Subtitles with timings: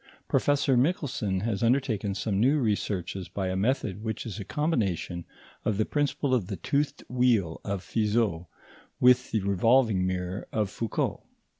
[0.27, 5.25] Professor Michelson has undertaken some new researches by a method which is a combination
[5.63, 8.47] of the principle of the toothed wheel of Fizeau
[8.99, 11.21] with the revolving mirror of Foucault.